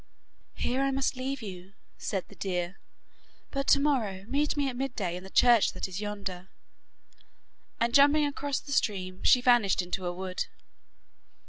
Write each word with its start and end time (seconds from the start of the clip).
'Here 0.55 0.81
I 0.81 0.89
must 0.89 1.15
leave 1.15 1.43
you,' 1.43 1.73
said 1.95 2.27
the 2.27 2.33
deer, 2.35 2.79
'but 3.51 3.67
to 3.67 3.79
morrow 3.79 4.25
meet 4.27 4.57
me 4.57 4.67
at 4.67 4.75
midday 4.75 5.15
in 5.15 5.23
the 5.23 5.29
church 5.29 5.73
that 5.73 5.87
is 5.87 6.01
yonder.' 6.01 6.49
And 7.79 7.93
jumping 7.93 8.25
across 8.25 8.59
the 8.59 8.71
stream, 8.71 9.21
she 9.23 9.41
vanished 9.41 9.79
into 9.79 10.07
a 10.07 10.11
wood. 10.11 10.47